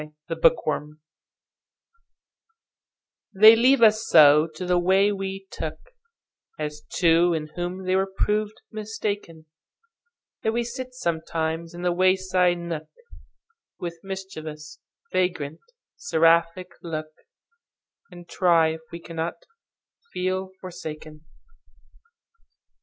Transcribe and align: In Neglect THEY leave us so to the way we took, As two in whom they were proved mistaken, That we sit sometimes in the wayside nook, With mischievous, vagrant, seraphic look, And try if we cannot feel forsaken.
In 0.01 0.11
Neglect 0.31 0.97
THEY 3.35 3.55
leave 3.55 3.83
us 3.83 4.03
so 4.07 4.47
to 4.55 4.65
the 4.65 4.79
way 4.79 5.11
we 5.11 5.45
took, 5.51 5.77
As 6.57 6.81
two 6.89 7.35
in 7.35 7.49
whom 7.55 7.85
they 7.85 7.95
were 7.95 8.07
proved 8.11 8.61
mistaken, 8.71 9.45
That 10.41 10.53
we 10.53 10.63
sit 10.63 10.95
sometimes 10.95 11.75
in 11.75 11.83
the 11.83 11.91
wayside 11.91 12.57
nook, 12.57 12.87
With 13.79 13.99
mischievous, 14.01 14.79
vagrant, 15.11 15.59
seraphic 15.97 16.69
look, 16.81 17.11
And 18.09 18.27
try 18.27 18.69
if 18.69 18.81
we 18.91 18.99
cannot 18.99 19.35
feel 20.11 20.49
forsaken. 20.61 21.25